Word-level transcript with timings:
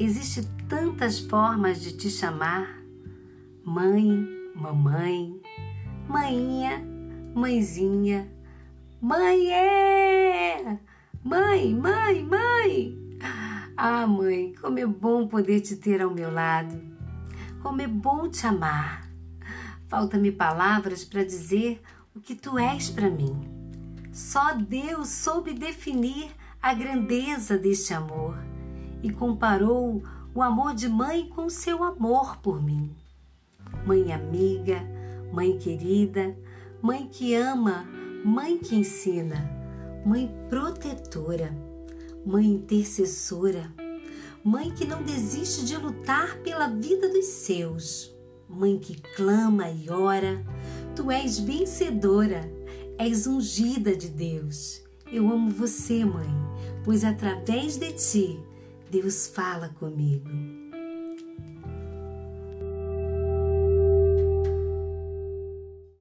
Existem 0.00 0.44
tantas 0.66 1.18
formas 1.18 1.78
de 1.78 1.92
te 1.92 2.08
chamar: 2.08 2.82
mãe, 3.62 4.26
mamãe, 4.54 5.38
mãinha, 6.08 6.82
mãezinha, 7.34 8.26
mãe 8.98 9.52
é! 9.52 10.78
Mãe, 11.22 11.74
mãe, 11.74 12.24
mãe! 12.24 13.18
Ah, 13.76 14.06
mãe, 14.06 14.54
como 14.58 14.78
é 14.78 14.86
bom 14.86 15.28
poder 15.28 15.60
te 15.60 15.76
ter 15.76 16.00
ao 16.00 16.10
meu 16.10 16.32
lado. 16.32 16.80
Como 17.62 17.82
é 17.82 17.86
bom 17.86 18.26
te 18.26 18.46
amar. 18.46 19.06
Falta-me 19.86 20.32
palavras 20.32 21.04
para 21.04 21.24
dizer 21.24 21.78
o 22.16 22.20
que 22.20 22.34
tu 22.34 22.58
és 22.58 22.88
para 22.88 23.10
mim. 23.10 23.38
Só 24.10 24.54
Deus 24.54 25.10
soube 25.10 25.52
definir 25.52 26.30
a 26.62 26.72
grandeza 26.72 27.58
deste 27.58 27.92
amor 27.92 28.49
e 29.02 29.10
comparou 29.10 30.02
o 30.34 30.42
amor 30.42 30.74
de 30.74 30.88
mãe 30.88 31.26
com 31.28 31.48
seu 31.48 31.82
amor 31.82 32.38
por 32.38 32.62
mim. 32.62 32.90
Mãe 33.86 34.12
amiga, 34.12 34.80
mãe 35.32 35.58
querida, 35.58 36.36
mãe 36.82 37.08
que 37.10 37.34
ama, 37.34 37.86
mãe 38.24 38.58
que 38.58 38.76
ensina, 38.76 39.50
mãe 40.04 40.32
protetora, 40.48 41.54
mãe 42.24 42.46
intercessora, 42.46 43.72
mãe 44.44 44.70
que 44.70 44.86
não 44.86 45.02
desiste 45.02 45.64
de 45.64 45.76
lutar 45.76 46.38
pela 46.38 46.68
vida 46.68 47.08
dos 47.08 47.26
seus, 47.26 48.14
mãe 48.48 48.78
que 48.78 49.00
clama 49.16 49.70
e 49.70 49.90
ora. 49.90 50.44
Tu 50.94 51.10
és 51.10 51.38
vencedora, 51.38 52.40
és 52.98 53.26
ungida 53.26 53.96
de 53.96 54.08
Deus. 54.08 54.82
Eu 55.10 55.30
amo 55.30 55.50
você, 55.50 56.04
mãe, 56.04 56.28
pois 56.84 57.04
através 57.04 57.76
de 57.76 57.92
ti 57.92 58.49
Deus 58.90 59.28
fala 59.28 59.68
comigo. 59.68 60.28